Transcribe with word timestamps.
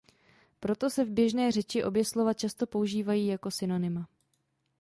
Proto 0.59 0.89
se 0.89 1.05
v 1.05 1.09
běžné 1.09 1.51
řeči 1.51 1.83
obě 1.83 2.05
slova 2.05 2.33
často 2.33 2.67
používají 2.67 3.27
jako 3.27 3.51
synonyma. 3.51 4.07